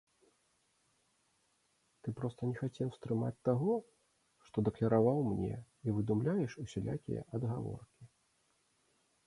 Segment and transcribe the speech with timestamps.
[2.05, 3.75] Ты проста не хацеў стрымаць таго,
[4.47, 5.53] што дакляраваў мне,
[5.89, 8.03] і выдумляеш усялякія адгаворкі.